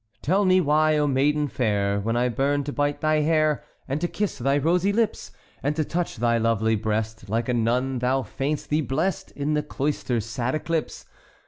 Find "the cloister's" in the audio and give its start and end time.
9.53-10.25